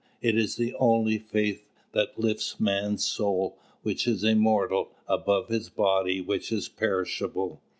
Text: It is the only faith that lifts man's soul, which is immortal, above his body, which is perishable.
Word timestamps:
It 0.19 0.35
is 0.35 0.55
the 0.55 0.73
only 0.79 1.19
faith 1.19 1.67
that 1.91 2.17
lifts 2.17 2.59
man's 2.59 3.03
soul, 3.03 3.59
which 3.83 4.07
is 4.07 4.23
immortal, 4.23 4.89
above 5.07 5.49
his 5.49 5.69
body, 5.69 6.19
which 6.21 6.51
is 6.51 6.67
perishable. 6.67 7.61